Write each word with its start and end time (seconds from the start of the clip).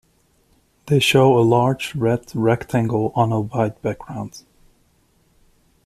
They 0.87 0.99
show 0.99 1.37
a 1.37 1.45
large 1.45 1.93
red 1.93 2.25
rectangle 2.33 3.11
on 3.13 3.31
a 3.31 3.39
white 3.41 3.83
background. 3.83 4.43